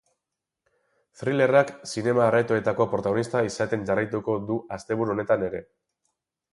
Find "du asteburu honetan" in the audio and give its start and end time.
4.53-5.49